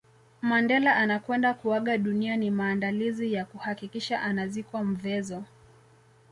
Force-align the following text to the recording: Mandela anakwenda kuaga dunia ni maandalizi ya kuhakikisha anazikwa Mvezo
Mandela 0.41 0.95
anakwenda 0.95 1.53
kuaga 1.53 1.97
dunia 1.97 2.37
ni 2.37 2.51
maandalizi 2.51 3.33
ya 3.33 3.45
kuhakikisha 3.45 4.21
anazikwa 4.21 4.83
Mvezo 4.83 5.43